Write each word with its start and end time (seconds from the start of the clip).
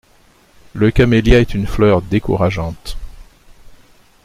Le 0.73 0.89
camélia 0.89 1.41
est 1.41 1.53
une 1.53 1.67
fleur 1.67 2.01
décourageante. 2.01 2.97